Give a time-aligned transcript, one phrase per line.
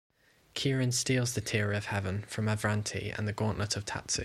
[0.55, 4.19] Kirin steals the Tear of heaven from Avranti and the Gauntlet of Tatsu.